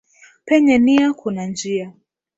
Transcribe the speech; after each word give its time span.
Penye 0.45 0.77
nia 0.79 1.13
kuna 1.13 1.45
njia. 1.47 1.93